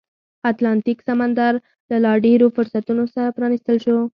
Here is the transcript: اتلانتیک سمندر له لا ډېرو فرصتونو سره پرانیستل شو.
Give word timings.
اتلانتیک 0.51 0.99
سمندر 1.09 1.53
له 1.89 1.97
لا 2.03 2.13
ډېرو 2.25 2.47
فرصتونو 2.55 3.03
سره 3.13 3.33
پرانیستل 3.37 3.77
شو. 3.85 3.97